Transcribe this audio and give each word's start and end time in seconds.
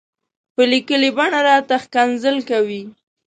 په 0.55 0.61
ليکلې 0.71 1.09
بڼه 1.17 1.39
راته 1.49 1.75
ښکنځل 1.83 2.37
کوي. 2.49 2.83